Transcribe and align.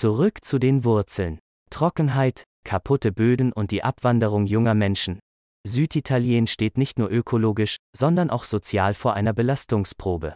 Zurück 0.00 0.42
zu 0.42 0.58
den 0.58 0.84
Wurzeln. 0.84 1.40
Trockenheit, 1.68 2.44
kaputte 2.64 3.12
Böden 3.12 3.52
und 3.52 3.70
die 3.70 3.84
Abwanderung 3.84 4.46
junger 4.46 4.72
Menschen. 4.72 5.20
Süditalien 5.68 6.46
steht 6.46 6.78
nicht 6.78 6.98
nur 6.98 7.10
ökologisch, 7.10 7.76
sondern 7.94 8.30
auch 8.30 8.44
sozial 8.44 8.94
vor 8.94 9.12
einer 9.12 9.34
Belastungsprobe. 9.34 10.34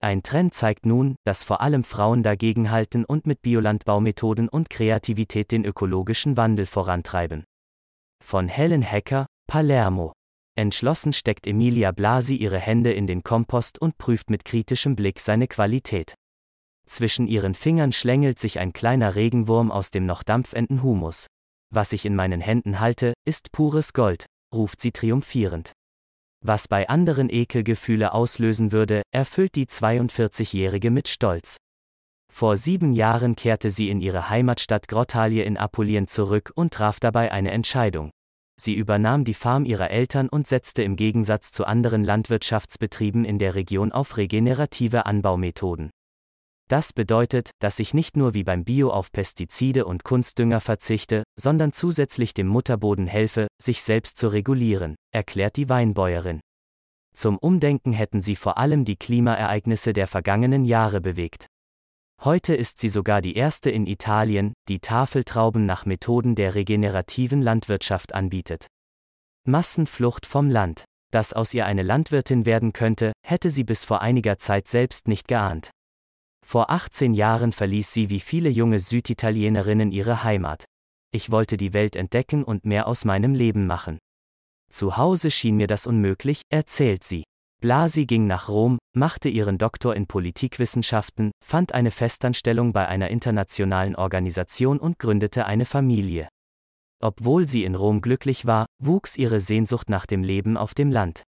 Ein 0.00 0.22
Trend 0.22 0.54
zeigt 0.54 0.86
nun, 0.86 1.16
dass 1.24 1.42
vor 1.42 1.60
allem 1.60 1.82
Frauen 1.82 2.22
dagegenhalten 2.22 3.04
und 3.04 3.26
mit 3.26 3.42
Biolandbaumethoden 3.42 4.48
und 4.48 4.70
Kreativität 4.70 5.50
den 5.50 5.64
ökologischen 5.64 6.36
Wandel 6.36 6.64
vorantreiben. 6.64 7.42
Von 8.24 8.46
Helen 8.46 8.82
Hecker, 8.82 9.26
Palermo. 9.48 10.12
Entschlossen 10.56 11.12
steckt 11.12 11.48
Emilia 11.48 11.90
Blasi 11.90 12.36
ihre 12.36 12.60
Hände 12.60 12.92
in 12.92 13.08
den 13.08 13.24
Kompost 13.24 13.80
und 13.80 13.98
prüft 13.98 14.30
mit 14.30 14.44
kritischem 14.44 14.94
Blick 14.94 15.18
seine 15.18 15.48
Qualität. 15.48 16.14
Zwischen 16.86 17.26
ihren 17.26 17.54
Fingern 17.54 17.92
schlängelt 17.92 18.38
sich 18.38 18.58
ein 18.58 18.72
kleiner 18.72 19.14
Regenwurm 19.14 19.70
aus 19.70 19.90
dem 19.90 20.06
noch 20.06 20.22
dampfenden 20.22 20.82
Humus. 20.82 21.26
Was 21.70 21.92
ich 21.92 22.04
in 22.04 22.14
meinen 22.14 22.40
Händen 22.40 22.80
halte, 22.80 23.14
ist 23.26 23.52
pures 23.52 23.92
Gold, 23.92 24.26
ruft 24.54 24.80
sie 24.80 24.92
triumphierend. 24.92 25.72
Was 26.44 26.68
bei 26.68 26.88
anderen 26.88 27.30
Ekelgefühle 27.30 28.12
auslösen 28.12 28.70
würde, 28.70 29.02
erfüllt 29.12 29.54
die 29.54 29.66
42-Jährige 29.66 30.90
mit 30.90 31.08
Stolz. 31.08 31.56
Vor 32.30 32.56
sieben 32.56 32.92
Jahren 32.92 33.34
kehrte 33.34 33.70
sie 33.70 33.88
in 33.88 34.00
ihre 34.00 34.28
Heimatstadt 34.28 34.88
Grottalie 34.88 35.44
in 35.44 35.56
Apulien 35.56 36.06
zurück 36.06 36.52
und 36.54 36.74
traf 36.74 37.00
dabei 37.00 37.32
eine 37.32 37.50
Entscheidung. 37.50 38.10
Sie 38.60 38.74
übernahm 38.74 39.24
die 39.24 39.34
Farm 39.34 39.64
ihrer 39.64 39.90
Eltern 39.90 40.28
und 40.28 40.46
setzte 40.46 40.82
im 40.82 40.96
Gegensatz 40.96 41.50
zu 41.50 41.64
anderen 41.64 42.04
Landwirtschaftsbetrieben 42.04 43.24
in 43.24 43.38
der 43.38 43.54
Region 43.54 43.90
auf 43.90 44.16
regenerative 44.16 45.06
Anbaumethoden. 45.06 45.90
Das 46.68 46.92
bedeutet, 46.92 47.50
dass 47.60 47.78
ich 47.78 47.92
nicht 47.92 48.16
nur 48.16 48.32
wie 48.32 48.44
beim 48.44 48.64
Bio 48.64 48.90
auf 48.90 49.12
Pestizide 49.12 49.84
und 49.84 50.02
Kunstdünger 50.02 50.60
verzichte, 50.60 51.24
sondern 51.38 51.72
zusätzlich 51.72 52.32
dem 52.32 52.46
Mutterboden 52.46 53.06
helfe, 53.06 53.48
sich 53.60 53.82
selbst 53.82 54.16
zu 54.16 54.28
regulieren, 54.28 54.94
erklärt 55.12 55.56
die 55.56 55.68
Weinbäuerin. 55.68 56.40
Zum 57.14 57.38
Umdenken 57.38 57.92
hätten 57.92 58.22
sie 58.22 58.34
vor 58.34 58.58
allem 58.58 58.84
die 58.84 58.96
Klimaereignisse 58.96 59.92
der 59.92 60.08
vergangenen 60.08 60.64
Jahre 60.64 61.00
bewegt. 61.00 61.46
Heute 62.22 62.54
ist 62.54 62.80
sie 62.80 62.88
sogar 62.88 63.20
die 63.20 63.36
erste 63.36 63.70
in 63.70 63.86
Italien, 63.86 64.54
die 64.68 64.80
Tafeltrauben 64.80 65.66
nach 65.66 65.84
Methoden 65.84 66.34
der 66.34 66.54
regenerativen 66.54 67.42
Landwirtschaft 67.42 68.14
anbietet. 68.14 68.66
Massenflucht 69.46 70.24
vom 70.24 70.48
Land. 70.48 70.84
Dass 71.12 71.34
aus 71.34 71.52
ihr 71.52 71.66
eine 71.66 71.82
Landwirtin 71.82 72.46
werden 72.46 72.72
könnte, 72.72 73.12
hätte 73.24 73.50
sie 73.50 73.62
bis 73.62 73.84
vor 73.84 74.00
einiger 74.00 74.38
Zeit 74.38 74.66
selbst 74.66 75.06
nicht 75.06 75.28
geahnt. 75.28 75.70
Vor 76.44 76.70
18 76.70 77.14
Jahren 77.14 77.52
verließ 77.52 77.92
sie 77.92 78.10
wie 78.10 78.20
viele 78.20 78.50
junge 78.50 78.78
Süditalienerinnen 78.78 79.90
ihre 79.90 80.24
Heimat. 80.24 80.66
Ich 81.10 81.30
wollte 81.30 81.56
die 81.56 81.72
Welt 81.72 81.96
entdecken 81.96 82.44
und 82.44 82.66
mehr 82.66 82.86
aus 82.86 83.04
meinem 83.04 83.34
Leben 83.34 83.66
machen. 83.66 83.98
Zu 84.70 84.96
Hause 84.96 85.30
schien 85.30 85.56
mir 85.56 85.66
das 85.66 85.86
unmöglich, 85.86 86.42
erzählt 86.50 87.02
sie. 87.02 87.24
Blasi 87.60 88.04
ging 88.04 88.26
nach 88.26 88.48
Rom, 88.48 88.78
machte 88.94 89.28
ihren 89.28 89.56
Doktor 89.56 89.96
in 89.96 90.06
Politikwissenschaften, 90.06 91.30
fand 91.42 91.72
eine 91.72 91.90
Festanstellung 91.90 92.72
bei 92.72 92.86
einer 92.86 93.08
internationalen 93.08 93.96
Organisation 93.96 94.78
und 94.78 94.98
gründete 94.98 95.46
eine 95.46 95.64
Familie. 95.64 96.28
Obwohl 97.02 97.48
sie 97.48 97.64
in 97.64 97.74
Rom 97.74 98.00
glücklich 98.00 98.44
war, 98.44 98.66
wuchs 98.82 99.16
ihre 99.16 99.40
Sehnsucht 99.40 99.88
nach 99.88 100.04
dem 100.04 100.22
Leben 100.22 100.56
auf 100.56 100.74
dem 100.74 100.90
Land. 100.90 101.22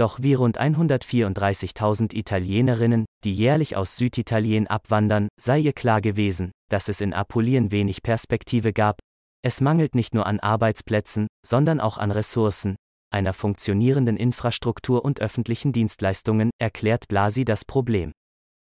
Doch 0.00 0.22
wie 0.22 0.32
rund 0.32 0.58
134.000 0.58 2.14
Italienerinnen, 2.14 3.04
die 3.22 3.34
jährlich 3.34 3.76
aus 3.76 3.98
Süditalien 3.98 4.66
abwandern, 4.66 5.28
sei 5.38 5.58
ihr 5.58 5.74
klar 5.74 6.00
gewesen, 6.00 6.52
dass 6.70 6.88
es 6.88 7.02
in 7.02 7.12
Apulien 7.12 7.70
wenig 7.70 8.02
Perspektive 8.02 8.72
gab. 8.72 8.98
Es 9.42 9.60
mangelt 9.60 9.94
nicht 9.94 10.14
nur 10.14 10.24
an 10.24 10.40
Arbeitsplätzen, 10.40 11.26
sondern 11.46 11.80
auch 11.80 11.98
an 11.98 12.12
Ressourcen, 12.12 12.76
einer 13.12 13.34
funktionierenden 13.34 14.16
Infrastruktur 14.16 15.04
und 15.04 15.20
öffentlichen 15.20 15.70
Dienstleistungen, 15.70 16.48
erklärt 16.58 17.06
Blasi 17.08 17.44
das 17.44 17.66
Problem. 17.66 18.12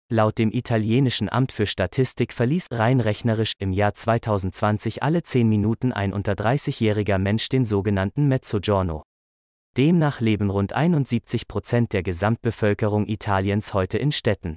Laut 0.09 0.39
dem 0.39 0.53
italienischen 0.53 1.29
Amt 1.29 1.51
für 1.51 1.67
Statistik 1.67 2.33
verließ 2.33 2.69
rein 2.71 3.01
rechnerisch 3.01 3.55
im 3.59 3.73
Jahr 3.73 3.95
2020 3.95 5.03
alle 5.03 5.25
10 5.25 5.49
Minuten 5.49 5.93
ein 5.93 6.13
unter 6.13 6.35
30-jähriger 6.35 7.19
Mensch 7.19 7.49
den 7.49 7.65
sogenannten 7.65 8.29
Mezzogiorno. 8.29 9.03
Demnach 9.77 10.21
leben 10.21 10.49
rund 10.49 10.73
71 10.73 11.49
Prozent 11.49 11.93
der 11.93 12.03
Gesamtbevölkerung 12.03 13.07
Italiens 13.07 13.75
heute 13.75 13.99
in 13.99 14.11
Städten. 14.11 14.57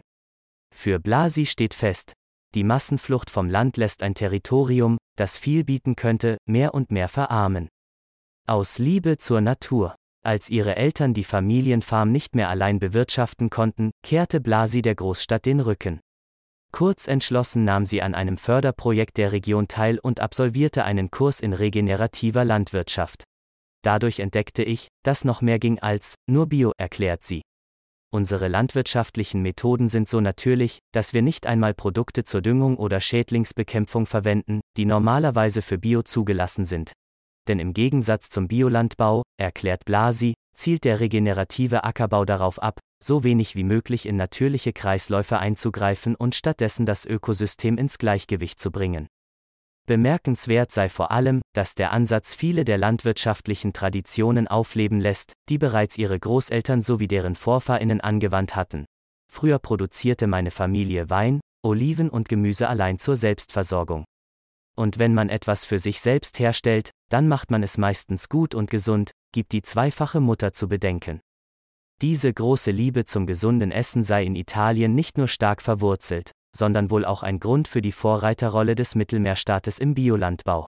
Für 0.74 1.00
Blasi 1.00 1.46
steht 1.46 1.74
fest, 1.74 2.14
die 2.56 2.64
Massenflucht 2.64 3.30
vom 3.30 3.50
Land 3.50 3.78
lässt 3.78 4.02
ein 4.02 4.16
Territorium, 4.16 4.98
das 5.18 5.38
viel 5.38 5.64
bieten 5.64 5.96
könnte, 5.96 6.38
mehr 6.48 6.74
und 6.74 6.90
mehr 6.92 7.10
verarmen. 7.10 7.68
Aus 8.48 8.80
Liebe 8.80 9.18
zur 9.18 9.42
Natur. 9.42 9.96
Als 10.26 10.50
ihre 10.50 10.76
Eltern 10.76 11.14
die 11.14 11.24
Familienfarm 11.24 12.12
nicht 12.12 12.36
mehr 12.36 12.50
allein 12.50 12.80
bewirtschaften 12.80 13.50
konnten, 13.50 13.92
kehrte 14.04 14.42
Blasi 14.42 14.82
der 14.82 14.96
Großstadt 14.96 15.46
den 15.46 15.60
Rücken. 15.60 16.00
Kurz 16.72 17.08
entschlossen 17.08 17.66
nahm 17.66 17.86
sie 17.86 18.02
an 18.02 18.16
einem 18.16 18.38
Förderprojekt 18.38 19.18
der 19.18 19.32
Region 19.32 19.68
teil 19.68 20.00
und 20.00 20.20
absolvierte 20.20 20.84
einen 20.84 21.12
Kurs 21.12 21.40
in 21.40 21.54
regenerativer 21.54 22.46
Landwirtschaft. 22.46 23.24
Dadurch 23.84 24.20
entdeckte 24.20 24.64
ich, 24.64 24.88
dass 25.04 25.26
noch 25.26 25.42
mehr 25.42 25.60
ging 25.60 25.80
als 25.80 26.16
nur 26.30 26.48
Bio, 26.48 26.72
erklärt 26.78 27.24
sie. 27.24 27.42
Unsere 28.12 28.48
landwirtschaftlichen 28.48 29.42
Methoden 29.42 29.88
sind 29.88 30.08
so 30.08 30.20
natürlich, 30.20 30.80
dass 30.92 31.14
wir 31.14 31.22
nicht 31.22 31.46
einmal 31.46 31.74
Produkte 31.74 32.24
zur 32.24 32.42
Düngung 32.42 32.78
oder 32.78 33.02
Schädlingsbekämpfung 33.02 34.06
verwenden, 34.06 34.62
die 34.78 34.86
normalerweise 34.86 35.62
für 35.62 35.78
Bio 35.78 36.02
zugelassen 36.02 36.66
sind, 36.66 36.94
denn 37.50 37.60
im 37.60 37.74
Gegensatz 37.74 38.30
zum 38.30 38.48
Biolandbau, 38.48 39.24
erklärt 39.38 39.84
Blasi, 39.84 40.36
zielt 40.56 40.84
der 40.84 41.00
regenerative 41.00 41.84
Ackerbau 41.84 42.24
darauf 42.24 42.62
ab, 42.62 42.80
so 43.04 43.24
wenig 43.24 43.56
wie 43.56 43.64
möglich 43.64 44.06
in 44.06 44.18
natürliche 44.18 44.72
Kreisläufe 44.72 45.40
einzugreifen 45.40 46.16
und 46.16 46.36
stattdessen 46.36 46.86
das 46.86 47.06
Ökosystem 47.06 47.78
ins 47.78 47.98
Gleichgewicht 47.98 48.60
zu 48.60 48.72
bringen. 48.72 49.08
Bemerkenswert 49.90 50.72
sei 50.72 50.88
vor 50.88 51.10
allem, 51.10 51.42
dass 51.56 51.74
der 51.74 51.92
Ansatz 51.92 52.36
viele 52.36 52.64
der 52.64 52.78
landwirtschaftlichen 52.78 53.74
Traditionen 53.74 54.48
aufleben 54.48 55.00
lässt, 55.00 55.34
die 55.50 55.58
bereits 55.58 55.98
ihre 55.98 56.20
Großeltern 56.20 56.84
sowie 56.84 57.08
deren 57.08 57.36
Vorfahrinnen 57.36 58.00
angewandt 58.00 58.56
hatten. 58.56 58.86
Früher 59.34 59.58
produzierte 59.58 60.28
meine 60.28 60.52
Familie 60.52 61.10
Wein, 61.10 61.40
Oliven 61.66 62.12
und 62.12 62.30
Gemüse 62.30 62.70
allein 62.70 63.00
zur 63.00 63.16
Selbstversorgung. 63.16 64.06
Und 64.78 65.00
wenn 65.00 65.16
man 65.16 65.28
etwas 65.28 65.66
für 65.66 65.80
sich 65.80 66.02
selbst 66.02 66.38
herstellt, 66.38 66.92
dann 67.10 67.28
macht 67.28 67.50
man 67.50 67.64
es 67.64 67.80
meistens 67.80 68.30
gut 68.30 68.54
und 68.54 68.70
gesund, 68.70 69.10
gibt 69.32 69.54
die 69.54 69.64
zweifache 69.64 70.20
Mutter 70.20 70.54
zu 70.54 70.68
bedenken. 70.68 71.20
Diese 72.04 72.32
große 72.32 72.70
Liebe 72.70 73.06
zum 73.06 73.26
gesunden 73.26 73.72
Essen 73.72 74.04
sei 74.04 74.24
in 74.24 74.36
Italien 74.36 74.94
nicht 74.94 75.18
nur 75.18 75.28
stark 75.28 75.64
verwurzelt, 75.64 76.32
sondern 76.56 76.90
wohl 76.90 77.06
auch 77.06 77.24
ein 77.24 77.40
Grund 77.40 77.68
für 77.68 77.82
die 77.82 77.92
Vorreiterrolle 77.92 78.76
des 78.76 78.96
Mittelmeerstaates 78.96 79.80
im 79.80 79.94
Biolandbau. 79.94 80.68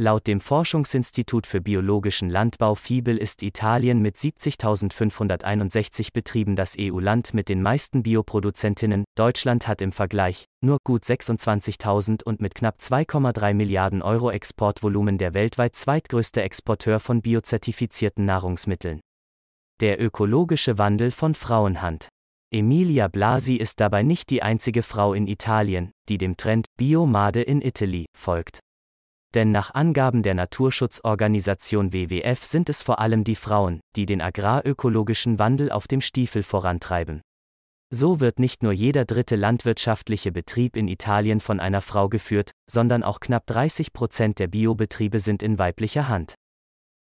Laut 0.00 0.28
dem 0.28 0.40
Forschungsinstitut 0.40 1.44
für 1.44 1.60
biologischen 1.60 2.30
Landbau 2.30 2.76
FIBEL 2.76 3.18
ist 3.18 3.42
Italien 3.42 4.00
mit 4.00 4.16
70.561 4.16 6.12
Betrieben 6.12 6.54
das 6.54 6.76
EU-Land 6.78 7.34
mit 7.34 7.48
den 7.48 7.62
meisten 7.62 8.04
Bioproduzentinnen, 8.04 9.02
Deutschland 9.16 9.66
hat 9.66 9.82
im 9.82 9.90
Vergleich 9.90 10.44
nur 10.64 10.78
gut 10.84 11.02
26.000 11.02 12.22
und 12.22 12.40
mit 12.40 12.54
knapp 12.54 12.76
2,3 12.78 13.54
Milliarden 13.54 14.00
Euro 14.00 14.30
Exportvolumen 14.30 15.18
der 15.18 15.34
weltweit 15.34 15.74
zweitgrößte 15.74 16.42
Exporteur 16.42 17.00
von 17.00 17.20
biozertifizierten 17.20 18.24
Nahrungsmitteln. 18.24 19.00
Der 19.80 20.00
ökologische 20.00 20.78
Wandel 20.78 21.10
von 21.10 21.34
Frauenhand. 21.34 22.08
Emilia 22.50 23.08
Blasi 23.08 23.56
ist 23.56 23.78
dabei 23.78 24.02
nicht 24.02 24.30
die 24.30 24.42
einzige 24.42 24.82
Frau 24.82 25.12
in 25.12 25.26
Italien, 25.26 25.92
die 26.08 26.16
dem 26.16 26.38
Trend 26.38 26.64
Biomade 26.78 27.42
in 27.42 27.60
Italy 27.60 28.06
folgt. 28.16 28.60
Denn 29.34 29.52
nach 29.52 29.74
Angaben 29.74 30.22
der 30.22 30.32
Naturschutzorganisation 30.32 31.92
WWF 31.92 32.42
sind 32.42 32.70
es 32.70 32.82
vor 32.82 33.00
allem 33.00 33.22
die 33.22 33.34
Frauen, 33.34 33.80
die 33.96 34.06
den 34.06 34.22
agrarökologischen 34.22 35.38
Wandel 35.38 35.70
auf 35.70 35.88
dem 35.88 36.00
Stiefel 36.00 36.42
vorantreiben. 36.42 37.20
So 37.90 38.18
wird 38.18 38.38
nicht 38.38 38.62
nur 38.62 38.72
jeder 38.72 39.04
dritte 39.04 39.36
landwirtschaftliche 39.36 40.32
Betrieb 40.32 40.74
in 40.74 40.88
Italien 40.88 41.40
von 41.40 41.60
einer 41.60 41.82
Frau 41.82 42.08
geführt, 42.08 42.52
sondern 42.66 43.02
auch 43.02 43.20
knapp 43.20 43.46
30 43.46 43.92
Prozent 43.92 44.38
der 44.38 44.46
Biobetriebe 44.46 45.18
sind 45.20 45.42
in 45.42 45.58
weiblicher 45.58 46.08
Hand. 46.08 46.34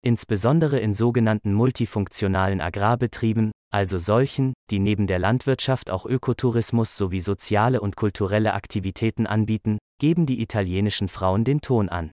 Insbesondere 0.03 0.79
in 0.79 0.93
sogenannten 0.93 1.53
multifunktionalen 1.53 2.61
Agrarbetrieben, 2.61 3.51
also 3.71 3.97
solchen, 3.97 4.53
die 4.69 4.79
neben 4.79 5.07
der 5.07 5.19
Landwirtschaft 5.19 5.89
auch 5.89 6.05
Ökotourismus 6.05 6.95
sowie 6.95 7.19
soziale 7.19 7.81
und 7.81 7.95
kulturelle 7.95 8.53
Aktivitäten 8.53 9.27
anbieten, 9.27 9.77
geben 9.99 10.25
die 10.25 10.41
italienischen 10.41 11.09
Frauen 11.09 11.43
den 11.43 11.61
Ton 11.61 11.89
an. 11.89 12.11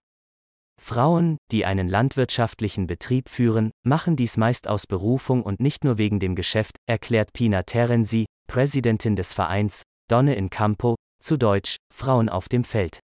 Frauen, 0.81 1.37
die 1.51 1.65
einen 1.65 1.87
landwirtschaftlichen 1.87 2.87
Betrieb 2.87 3.29
führen, 3.29 3.71
machen 3.85 4.15
dies 4.15 4.35
meist 4.35 4.67
aus 4.67 4.87
Berufung 4.87 5.43
und 5.43 5.59
nicht 5.59 5.83
nur 5.83 5.97
wegen 5.97 6.19
dem 6.19 6.35
Geschäft, 6.35 6.77
erklärt 6.85 7.31
Pina 7.33 7.63
Terenzi, 7.63 8.25
Präsidentin 8.47 9.15
des 9.15 9.33
Vereins 9.33 9.83
Donne 10.09 10.35
in 10.35 10.49
Campo, 10.49 10.95
zu 11.21 11.37
Deutsch, 11.37 11.77
Frauen 11.93 12.29
auf 12.29 12.47
dem 12.47 12.63
Feld. 12.63 12.99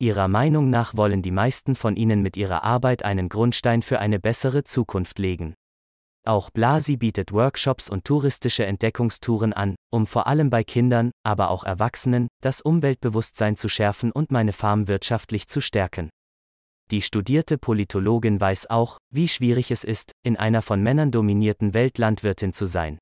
Ihrer 0.00 0.28
Meinung 0.28 0.70
nach 0.70 0.96
wollen 0.96 1.22
die 1.22 1.30
meisten 1.30 1.76
von 1.76 1.96
ihnen 1.96 2.20
mit 2.20 2.36
ihrer 2.36 2.64
Arbeit 2.64 3.04
einen 3.04 3.28
Grundstein 3.28 3.82
für 3.82 4.00
eine 4.00 4.18
bessere 4.18 4.64
Zukunft 4.64 5.18
legen. 5.18 5.54
Auch 6.26 6.50
Blasi 6.50 6.96
bietet 6.96 7.32
Workshops 7.32 7.90
und 7.90 8.04
touristische 8.04 8.64
Entdeckungstouren 8.64 9.52
an, 9.52 9.76
um 9.92 10.06
vor 10.06 10.26
allem 10.26 10.48
bei 10.48 10.64
Kindern, 10.64 11.10
aber 11.22 11.50
auch 11.50 11.64
Erwachsenen, 11.64 12.28
das 12.40 12.62
Umweltbewusstsein 12.62 13.56
zu 13.56 13.68
schärfen 13.68 14.10
und 14.10 14.30
meine 14.30 14.54
Farm 14.54 14.88
wirtschaftlich 14.88 15.48
zu 15.48 15.60
stärken. 15.60 16.08
Die 16.90 17.02
studierte 17.02 17.58
Politologin 17.58 18.40
weiß 18.40 18.70
auch, 18.70 18.98
wie 19.10 19.28
schwierig 19.28 19.70
es 19.70 19.84
ist, 19.84 20.12
in 20.22 20.36
einer 20.36 20.62
von 20.62 20.82
Männern 20.82 21.10
dominierten 21.10 21.74
Welt 21.74 21.98
Landwirtin 21.98 22.52
zu 22.52 22.66
sein. 22.66 22.98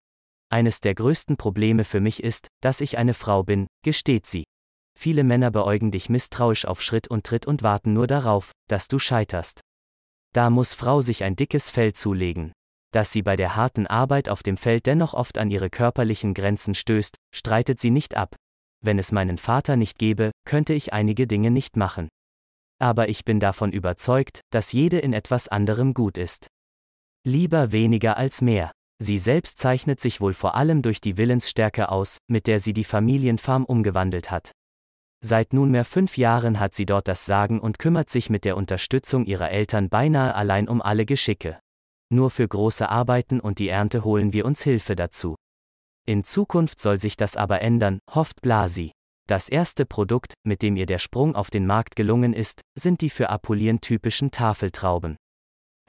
Eines 0.50 0.80
der 0.80 0.94
größten 0.94 1.36
Probleme 1.36 1.84
für 1.84 2.00
mich 2.00 2.22
ist, 2.22 2.48
dass 2.60 2.80
ich 2.80 2.98
eine 2.98 3.14
Frau 3.14 3.42
bin, 3.42 3.66
gesteht 3.82 4.26
sie. 4.26 4.44
Viele 4.98 5.24
Männer 5.24 5.50
beäugen 5.50 5.90
dich 5.90 6.08
misstrauisch 6.08 6.64
auf 6.64 6.82
Schritt 6.82 7.08
und 7.08 7.24
Tritt 7.24 7.46
und 7.46 7.62
warten 7.62 7.92
nur 7.92 8.06
darauf, 8.06 8.52
dass 8.68 8.88
du 8.88 8.98
scheiterst. 8.98 9.60
Da 10.32 10.50
muss 10.50 10.74
Frau 10.74 11.00
sich 11.00 11.24
ein 11.24 11.36
dickes 11.36 11.70
Fell 11.70 11.92
zulegen 11.92 12.52
dass 12.92 13.10
sie 13.10 13.22
bei 13.22 13.36
der 13.36 13.56
harten 13.56 13.86
Arbeit 13.86 14.28
auf 14.28 14.42
dem 14.42 14.56
Feld 14.56 14.86
dennoch 14.86 15.14
oft 15.14 15.38
an 15.38 15.50
ihre 15.50 15.70
körperlichen 15.70 16.34
Grenzen 16.34 16.74
stößt, 16.74 17.16
streitet 17.34 17.80
sie 17.80 17.90
nicht 17.90 18.16
ab. 18.16 18.36
Wenn 18.84 18.98
es 18.98 19.12
meinen 19.12 19.38
Vater 19.38 19.76
nicht 19.76 19.98
gäbe, 19.98 20.30
könnte 20.44 20.74
ich 20.74 20.92
einige 20.92 21.26
Dinge 21.26 21.50
nicht 21.50 21.76
machen. 21.76 22.08
Aber 22.78 23.08
ich 23.08 23.24
bin 23.24 23.40
davon 23.40 23.72
überzeugt, 23.72 24.40
dass 24.50 24.72
jede 24.72 24.98
in 24.98 25.12
etwas 25.12 25.48
anderem 25.48 25.94
gut 25.94 26.18
ist. 26.18 26.48
Lieber 27.24 27.72
weniger 27.72 28.16
als 28.16 28.42
mehr. 28.42 28.72
Sie 28.98 29.18
selbst 29.18 29.58
zeichnet 29.58 30.00
sich 30.00 30.20
wohl 30.20 30.34
vor 30.34 30.54
allem 30.54 30.82
durch 30.82 31.00
die 31.00 31.16
Willensstärke 31.16 31.88
aus, 31.88 32.18
mit 32.28 32.46
der 32.46 32.60
sie 32.60 32.72
die 32.72 32.84
Familienfarm 32.84 33.64
umgewandelt 33.64 34.30
hat. 34.30 34.52
Seit 35.24 35.52
nunmehr 35.52 35.84
fünf 35.84 36.16
Jahren 36.16 36.58
hat 36.58 36.74
sie 36.74 36.86
dort 36.86 37.08
das 37.08 37.26
Sagen 37.26 37.60
und 37.60 37.78
kümmert 37.78 38.10
sich 38.10 38.28
mit 38.28 38.44
der 38.44 38.56
Unterstützung 38.56 39.24
ihrer 39.24 39.50
Eltern 39.50 39.88
beinahe 39.88 40.34
allein 40.34 40.68
um 40.68 40.82
alle 40.82 41.06
Geschicke 41.06 41.58
nur 42.12 42.30
für 42.30 42.46
große 42.46 42.88
Arbeiten 42.88 43.40
und 43.40 43.58
die 43.58 43.68
Ernte 43.68 44.04
holen 44.04 44.32
wir 44.32 44.44
uns 44.44 44.62
Hilfe 44.62 44.94
dazu. 44.94 45.34
In 46.06 46.24
Zukunft 46.24 46.78
soll 46.78 47.00
sich 47.00 47.16
das 47.16 47.36
aber 47.36 47.62
ändern, 47.62 47.98
hofft 48.12 48.42
Blasi. 48.42 48.92
Das 49.28 49.48
erste 49.48 49.86
Produkt, 49.86 50.34
mit 50.44 50.62
dem 50.62 50.76
ihr 50.76 50.86
der 50.86 50.98
Sprung 50.98 51.34
auf 51.34 51.48
den 51.48 51.66
Markt 51.66 51.96
gelungen 51.96 52.34
ist, 52.34 52.60
sind 52.78 53.00
die 53.00 53.10
für 53.10 53.30
Apulien 53.30 53.80
typischen 53.80 54.30
Tafeltrauben. 54.30 55.16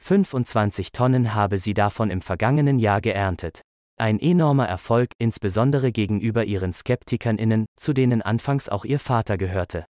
25 0.01 0.91
Tonnen 0.91 1.33
habe 1.33 1.57
sie 1.57 1.73
davon 1.73 2.09
im 2.09 2.21
vergangenen 2.21 2.79
Jahr 2.79 3.01
geerntet. 3.01 3.61
Ein 3.97 4.19
enormer 4.19 4.67
Erfolg, 4.67 5.11
insbesondere 5.19 5.91
gegenüber 5.91 6.45
ihren 6.45 6.73
Skeptikern 6.73 7.65
zu 7.79 7.93
denen 7.93 8.21
anfangs 8.21 8.67
auch 8.67 8.85
ihr 8.85 8.99
Vater 8.99 9.37
gehörte. 9.37 9.85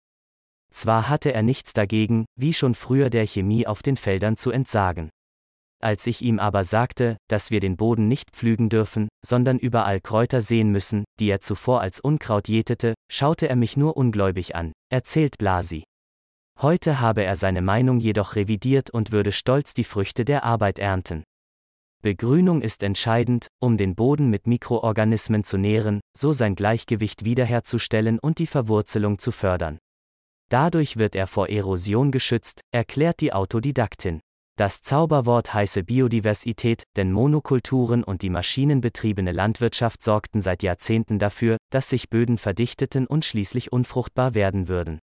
Zwar 0.72 1.10
hatte 1.10 1.34
er 1.34 1.44
nichts 1.44 1.74
dagegen, 1.74 2.26
wie 2.36 2.54
schon 2.54 2.76
früher 2.76 3.10
der 3.10 3.28
Chemie 3.28 3.68
auf 3.68 3.84
den 3.84 3.98
Feldern 3.98 4.38
zu 4.38 4.52
entsagen. 4.52 5.10
Als 5.82 6.06
ich 6.08 6.22
ihm 6.22 6.40
aber 6.40 6.64
sagte, 6.64 7.18
dass 7.28 7.52
wir 7.52 7.60
den 7.60 7.76
Boden 7.76 8.08
nicht 8.08 8.32
pflügen 8.32 8.70
dürfen, 8.70 9.08
sondern 9.26 9.58
überall 9.58 10.00
Kräuter 10.00 10.42
sehen 10.42 10.72
müssen, 10.72 11.04
die 11.20 11.30
er 11.30 11.42
zuvor 11.42 11.82
als 11.82 12.00
Unkraut 12.00 12.48
jätete, 12.48 12.94
schaute 13.12 13.50
er 13.50 13.56
mich 13.56 13.78
nur 13.78 13.98
ungläubig 13.98 14.56
an, 14.56 14.74
erzählt 14.92 15.38
Blasi. 15.38 15.84
Heute 16.60 17.00
habe 17.00 17.24
er 17.24 17.36
seine 17.36 17.62
Meinung 17.62 18.00
jedoch 18.00 18.36
revidiert 18.36 18.92
und 18.92 19.12
würde 19.12 19.32
stolz 19.32 19.74
die 19.74 19.84
Früchte 19.84 20.24
der 20.24 20.44
Arbeit 20.44 20.78
ernten. 20.78 21.24
Begrünung 22.02 22.62
ist 22.62 22.84
entscheidend, 22.84 23.48
um 23.60 23.78
den 23.78 23.96
Boden 23.96 24.30
mit 24.30 24.48
Mikroorganismen 24.48 25.44
zu 25.44 25.58
nähren, 25.58 26.02
so 26.18 26.34
sein 26.34 26.56
Gleichgewicht 26.56 27.24
wiederherzustellen 27.26 28.20
und 28.20 28.40
die 28.40 28.48
Verwurzelung 28.48 29.20
zu 29.20 29.32
fördern. 29.32 29.78
Dadurch 30.50 30.98
wird 30.98 31.16
er 31.16 31.28
vor 31.28 31.50
Erosion 31.50 32.12
geschützt, 32.12 32.62
erklärt 32.72 33.22
die 33.22 33.32
Autodidaktin. 33.32 34.20
Das 34.58 34.82
Zauberwort 34.82 35.54
heiße 35.54 35.84
Biodiversität, 35.84 36.84
denn 36.98 37.12
Monokulturen 37.12 38.04
und 38.04 38.22
die 38.22 38.30
maschinenbetriebene 38.30 39.32
Landwirtschaft 39.32 40.04
sorgten 40.04 40.42
seit 40.42 40.62
Jahrzehnten 40.62 41.20
dafür, 41.20 41.58
dass 41.72 41.90
sich 41.90 42.10
Böden 42.10 42.38
verdichteten 42.38 43.08
und 43.08 43.26
schließlich 43.26 43.72
unfruchtbar 43.72 44.36
werden 44.36 44.68
würden. 44.68 45.00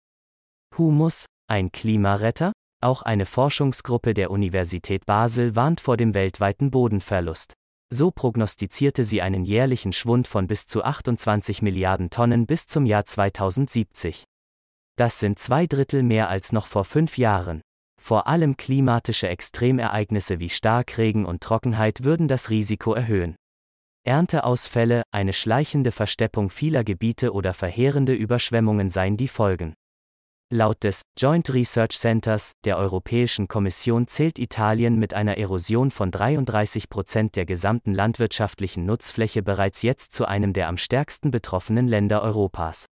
Humus, 0.76 1.26
ein 1.48 1.70
Klimaretter? 1.70 2.52
Auch 2.82 3.02
eine 3.02 3.24
Forschungsgruppe 3.24 4.12
der 4.12 4.30
Universität 4.30 5.06
Basel 5.06 5.56
warnt 5.56 5.80
vor 5.80 5.96
dem 5.96 6.12
weltweiten 6.12 6.70
Bodenverlust. 6.70 7.54
So 7.90 8.10
prognostizierte 8.10 9.04
sie 9.04 9.22
einen 9.22 9.44
jährlichen 9.44 9.92
Schwund 9.92 10.28
von 10.28 10.46
bis 10.46 10.66
zu 10.66 10.84
28 10.84 11.62
Milliarden 11.62 12.10
Tonnen 12.10 12.46
bis 12.46 12.66
zum 12.66 12.84
Jahr 12.84 13.04
2070. 13.04 14.24
Das 14.96 15.20
sind 15.20 15.38
zwei 15.38 15.66
Drittel 15.66 16.02
mehr 16.02 16.28
als 16.28 16.52
noch 16.52 16.66
vor 16.66 16.84
fünf 16.84 17.16
Jahren. 17.16 17.62
Vor 17.98 18.26
allem 18.26 18.56
klimatische 18.56 19.28
Extremereignisse 19.28 20.40
wie 20.40 20.50
Starkregen 20.50 21.24
und 21.24 21.42
Trockenheit 21.42 22.04
würden 22.04 22.28
das 22.28 22.50
Risiko 22.50 22.92
erhöhen. 22.92 23.36
Ernteausfälle, 24.04 25.02
eine 25.10 25.32
schleichende 25.32 25.92
Versteppung 25.92 26.50
vieler 26.50 26.84
Gebiete 26.84 27.32
oder 27.32 27.54
verheerende 27.54 28.14
Überschwemmungen 28.14 28.90
seien 28.90 29.16
die 29.16 29.28
Folgen. 29.28 29.74
Laut 30.52 30.84
des 30.84 31.02
Joint 31.18 31.52
Research 31.52 31.98
Centers 31.98 32.52
der 32.64 32.78
Europäischen 32.78 33.48
Kommission 33.48 34.06
zählt 34.06 34.38
Italien 34.38 34.96
mit 34.96 35.12
einer 35.12 35.38
Erosion 35.38 35.90
von 35.90 36.12
33 36.12 36.88
Prozent 36.88 37.34
der 37.34 37.46
gesamten 37.46 37.92
landwirtschaftlichen 37.92 38.86
Nutzfläche 38.86 39.42
bereits 39.42 39.82
jetzt 39.82 40.12
zu 40.12 40.24
einem 40.24 40.52
der 40.52 40.68
am 40.68 40.78
stärksten 40.78 41.32
betroffenen 41.32 41.88
Länder 41.88 42.22
Europas. 42.22 42.86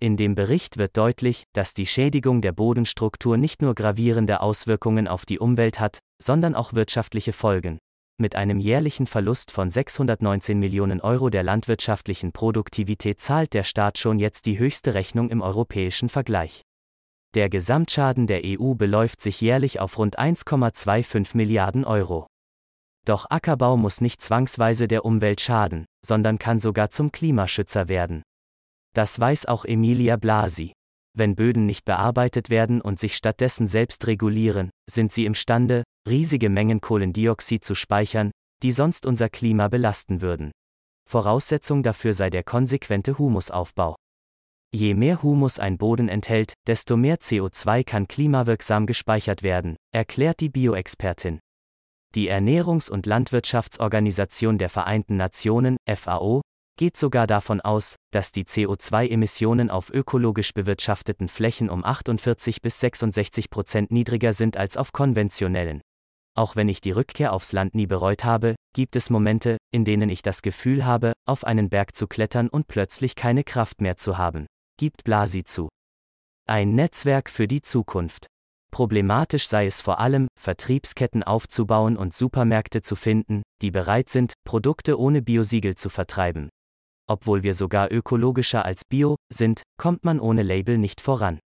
In 0.00 0.16
dem 0.16 0.34
Bericht 0.34 0.78
wird 0.78 0.96
deutlich, 0.96 1.42
dass 1.52 1.74
die 1.74 1.84
Schädigung 1.84 2.40
der 2.40 2.52
Bodenstruktur 2.52 3.36
nicht 3.36 3.60
nur 3.60 3.74
gravierende 3.74 4.40
Auswirkungen 4.40 5.08
auf 5.08 5.26
die 5.26 5.38
Umwelt 5.38 5.80
hat, 5.80 5.98
sondern 6.16 6.54
auch 6.54 6.72
wirtschaftliche 6.72 7.34
Folgen. 7.34 7.76
Mit 8.16 8.34
einem 8.34 8.58
jährlichen 8.58 9.06
Verlust 9.06 9.50
von 9.50 9.68
619 9.68 10.58
Millionen 10.58 11.02
Euro 11.02 11.28
der 11.28 11.42
landwirtschaftlichen 11.42 12.32
Produktivität 12.32 13.20
zahlt 13.20 13.52
der 13.52 13.64
Staat 13.64 13.98
schon 13.98 14.18
jetzt 14.18 14.46
die 14.46 14.58
höchste 14.58 14.94
Rechnung 14.94 15.28
im 15.28 15.42
europäischen 15.42 16.08
Vergleich. 16.08 16.62
Der 17.38 17.48
Gesamtschaden 17.48 18.26
der 18.26 18.40
EU 18.44 18.74
beläuft 18.74 19.20
sich 19.20 19.40
jährlich 19.40 19.78
auf 19.78 19.96
rund 19.96 20.18
1,25 20.18 21.36
Milliarden 21.36 21.84
Euro. 21.84 22.26
Doch 23.06 23.30
Ackerbau 23.30 23.76
muss 23.76 24.00
nicht 24.00 24.20
zwangsweise 24.20 24.88
der 24.88 25.04
Umwelt 25.04 25.40
schaden, 25.40 25.84
sondern 26.04 26.40
kann 26.40 26.58
sogar 26.58 26.90
zum 26.90 27.12
Klimaschützer 27.12 27.88
werden. 27.88 28.24
Das 28.92 29.20
weiß 29.20 29.46
auch 29.46 29.64
Emilia 29.64 30.16
Blasi. 30.16 30.72
Wenn 31.16 31.36
Böden 31.36 31.64
nicht 31.64 31.84
bearbeitet 31.84 32.50
werden 32.50 32.80
und 32.80 32.98
sich 32.98 33.14
stattdessen 33.14 33.68
selbst 33.68 34.08
regulieren, 34.08 34.70
sind 34.90 35.12
sie 35.12 35.24
imstande, 35.24 35.84
riesige 36.08 36.48
Mengen 36.48 36.80
Kohlendioxid 36.80 37.64
zu 37.64 37.76
speichern, 37.76 38.32
die 38.64 38.72
sonst 38.72 39.06
unser 39.06 39.28
Klima 39.28 39.68
belasten 39.68 40.22
würden. 40.22 40.50
Voraussetzung 41.08 41.84
dafür 41.84 42.14
sei 42.14 42.30
der 42.30 42.42
konsequente 42.42 43.16
Humusaufbau. 43.16 43.94
Je 44.74 44.92
mehr 44.94 45.22
Humus 45.22 45.58
ein 45.58 45.78
Boden 45.78 46.10
enthält, 46.10 46.52
desto 46.66 46.98
mehr 46.98 47.16
CO2 47.16 47.84
kann 47.84 48.06
klimawirksam 48.06 48.84
gespeichert 48.84 49.42
werden, 49.42 49.76
erklärt 49.94 50.40
die 50.40 50.50
Bioexpertin. 50.50 51.38
Die 52.14 52.30
Ernährungs- 52.30 52.90
und 52.90 53.06
Landwirtschaftsorganisation 53.06 54.58
der 54.58 54.68
Vereinten 54.68 55.16
Nationen, 55.16 55.78
FAO, 55.86 56.42
geht 56.78 56.98
sogar 56.98 57.26
davon 57.26 57.62
aus, 57.62 57.96
dass 58.12 58.30
die 58.30 58.44
CO2-Emissionen 58.44 59.70
auf 59.70 59.88
ökologisch 59.88 60.52
bewirtschafteten 60.52 61.28
Flächen 61.28 61.70
um 61.70 61.82
48 61.82 62.60
bis 62.60 62.78
66 62.80 63.48
Prozent 63.48 63.90
niedriger 63.90 64.34
sind 64.34 64.58
als 64.58 64.76
auf 64.76 64.92
konventionellen. 64.92 65.80
Auch 66.36 66.56
wenn 66.56 66.68
ich 66.68 66.82
die 66.82 66.92
Rückkehr 66.92 67.32
aufs 67.32 67.52
Land 67.52 67.74
nie 67.74 67.86
bereut 67.86 68.24
habe, 68.24 68.54
gibt 68.74 68.96
es 68.96 69.08
Momente, 69.08 69.56
in 69.72 69.86
denen 69.86 70.10
ich 70.10 70.20
das 70.20 70.42
Gefühl 70.42 70.84
habe, 70.84 71.14
auf 71.26 71.44
einen 71.44 71.70
Berg 71.70 71.96
zu 71.96 72.06
klettern 72.06 72.48
und 72.48 72.68
plötzlich 72.68 73.16
keine 73.16 73.44
Kraft 73.44 73.80
mehr 73.80 73.96
zu 73.96 74.18
haben. 74.18 74.46
Gibt 74.78 75.04
Blasi 75.04 75.44
zu. 75.44 75.68
Ein 76.48 76.74
Netzwerk 76.74 77.28
für 77.28 77.46
die 77.46 77.60
Zukunft. 77.60 78.26
Problematisch 78.70 79.46
sei 79.46 79.66
es 79.66 79.80
vor 79.82 79.98
allem, 79.98 80.28
Vertriebsketten 80.40 81.22
aufzubauen 81.22 81.96
und 81.96 82.14
Supermärkte 82.14 82.80
zu 82.80 82.96
finden, 82.96 83.42
die 83.60 83.70
bereit 83.70 84.08
sind, 84.08 84.34
Produkte 84.44 84.98
ohne 84.98 85.20
Biosiegel 85.20 85.74
zu 85.74 85.90
vertreiben 85.90 86.48
obwohl 87.08 87.42
wir 87.42 87.54
sogar 87.54 87.90
ökologischer 87.90 88.64
als 88.64 88.84
Bio 88.84 89.16
sind, 89.32 89.62
kommt 89.78 90.04
man 90.04 90.20
ohne 90.20 90.42
Label 90.42 90.78
nicht 90.78 91.00
voran. 91.00 91.40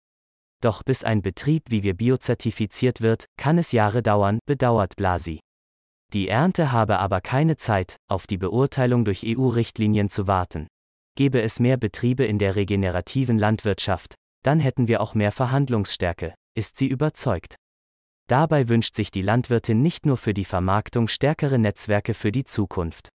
Doch 0.62 0.84
bis 0.84 1.04
ein 1.04 1.22
Betrieb 1.22 1.64
wie 1.70 1.84
wir 1.84 1.94
biozertifiziert 1.94 3.02
wird, 3.02 3.26
kann 3.38 3.58
es 3.58 3.72
Jahre 3.72 4.02
dauern, 4.02 4.40
bedauert 4.46 4.96
Blasi. 4.96 5.40
Die 6.14 6.28
Ernte 6.28 6.72
habe 6.72 7.00
aber 7.00 7.22
keine 7.22 7.56
Zeit, 7.56 7.98
auf 8.10 8.26
die 8.26 8.38
Beurteilung 8.38 9.06
durch 9.06 9.24
EU-Richtlinien 9.26 10.10
zu 10.10 10.28
warten. 10.28 10.68
Gäbe 11.20 11.42
es 11.42 11.60
mehr 11.60 11.76
Betriebe 11.76 12.24
in 12.24 12.40
der 12.40 12.56
regenerativen 12.56 13.38
Landwirtschaft, 13.38 14.16
dann 14.42 14.62
hätten 14.62 14.88
wir 14.88 15.02
auch 15.02 15.16
mehr 15.16 15.34
Verhandlungsstärke, 15.34 16.34
ist 16.56 16.78
sie 16.78 16.88
überzeugt. 16.88 17.58
Dabei 18.30 18.70
wünscht 18.70 18.96
sich 18.96 19.12
die 19.12 19.22
Landwirtin 19.22 19.82
nicht 19.82 20.06
nur 20.06 20.16
für 20.16 20.34
die 20.34 20.46
Vermarktung 20.46 21.10
stärkere 21.10 21.60
Netzwerke 21.60 22.14
für 22.14 22.32
die 22.32 22.46
Zukunft. 22.46 23.10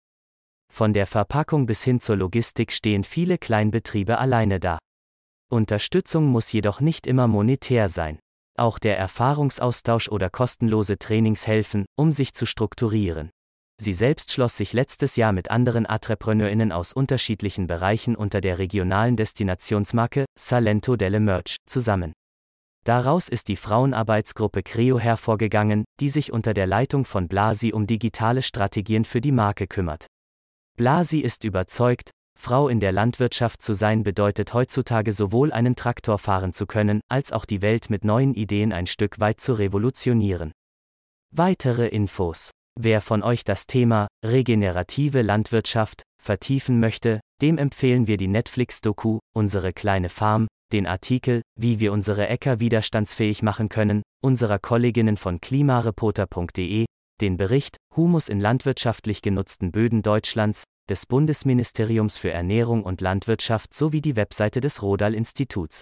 Von 0.69 0.91
der 0.91 1.07
Verpackung 1.07 1.65
bis 1.65 1.81
hin 1.85 2.01
zur 2.01 2.17
Logistik 2.17 2.73
stehen 2.73 3.05
viele 3.05 3.37
Kleinbetriebe 3.37 4.17
alleine 4.17 4.59
da. 4.59 4.79
Unterstützung 5.49 6.25
muss 6.25 6.51
jedoch 6.51 6.81
nicht 6.81 7.07
immer 7.07 7.29
monetär 7.29 7.87
sein. 7.87 8.19
Auch 8.57 8.79
der 8.79 8.97
Erfahrungsaustausch 8.97 10.09
oder 10.09 10.29
kostenlose 10.29 10.97
Trainings 10.97 11.47
helfen, 11.47 11.85
um 11.95 12.11
sich 12.11 12.33
zu 12.33 12.45
strukturieren. 12.45 13.29
Sie 13.83 13.93
selbst 13.93 14.31
schloss 14.31 14.55
sich 14.55 14.71
letztes 14.71 15.17
Jahr 15.17 15.33
mit 15.33 15.51
anderen 15.51 15.83
Entrepreneurinnen 15.83 16.71
aus 16.71 16.93
unterschiedlichen 16.93 17.67
Bereichen 17.67 18.15
unter 18.15 18.39
der 18.39 18.57
regionalen 18.57 19.17
Destinationsmarke 19.17 20.23
Salento 20.39 20.95
delle 20.95 21.19
Merch 21.19 21.57
zusammen. 21.65 22.13
Daraus 22.85 23.27
ist 23.27 23.49
die 23.49 23.57
Frauenarbeitsgruppe 23.57 24.63
Creo 24.63 24.99
hervorgegangen, 24.99 25.83
die 25.99 26.07
sich 26.07 26.31
unter 26.31 26.53
der 26.53 26.65
Leitung 26.65 27.03
von 27.03 27.27
Blasi 27.27 27.73
um 27.73 27.85
digitale 27.85 28.41
Strategien 28.41 29.03
für 29.03 29.19
die 29.19 29.33
Marke 29.33 29.67
kümmert. 29.67 30.07
Blasi 30.77 31.19
ist 31.19 31.43
überzeugt, 31.43 32.11
Frau 32.39 32.69
in 32.69 32.79
der 32.79 32.93
Landwirtschaft 32.93 33.61
zu 33.61 33.73
sein 33.73 34.03
bedeutet 34.03 34.53
heutzutage 34.53 35.11
sowohl 35.11 35.51
einen 35.51 35.75
Traktor 35.75 36.19
fahren 36.19 36.53
zu 36.53 36.67
können, 36.67 37.01
als 37.09 37.33
auch 37.33 37.43
die 37.43 37.61
Welt 37.61 37.89
mit 37.89 38.05
neuen 38.05 38.33
Ideen 38.33 38.71
ein 38.71 38.87
Stück 38.87 39.19
weit 39.19 39.41
zu 39.41 39.53
revolutionieren. 39.53 40.53
Weitere 41.31 41.87
Infos 41.87 42.51
Wer 42.79 43.01
von 43.01 43.21
euch 43.21 43.43
das 43.43 43.67
Thema 43.67 44.07
regenerative 44.25 45.21
Landwirtschaft 45.21 46.01
vertiefen 46.21 46.79
möchte, 46.79 47.19
dem 47.41 47.57
empfehlen 47.57 48.07
wir 48.07 48.17
die 48.17 48.27
Netflix-Doku 48.27 49.19
Unsere 49.35 49.73
kleine 49.73 50.09
Farm, 50.09 50.47
den 50.71 50.87
Artikel 50.87 51.43
Wie 51.59 51.79
wir 51.79 51.93
unsere 51.93 52.27
Äcker 52.27 52.59
widerstandsfähig 52.59 53.43
machen 53.43 53.69
können, 53.69 54.01
unserer 54.23 54.57
Kolleginnen 54.57 55.17
von 55.17 55.39
klimareporter.de, 55.39 56.85
den 57.21 57.37
Bericht 57.37 57.77
Humus 57.95 58.27
in 58.27 58.39
landwirtschaftlich 58.39 59.21
genutzten 59.21 59.71
Böden 59.71 60.01
Deutschlands 60.01 60.63
des 60.89 61.05
Bundesministeriums 61.05 62.17
für 62.17 62.31
Ernährung 62.31 62.83
und 62.83 63.01
Landwirtschaft 63.01 63.73
sowie 63.73 64.01
die 64.01 64.15
Webseite 64.15 64.61
des 64.61 64.81
Rodal 64.81 65.13
Instituts. 65.13 65.81